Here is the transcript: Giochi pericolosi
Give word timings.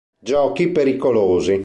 Giochi 0.21 0.69
pericolosi 0.71 1.53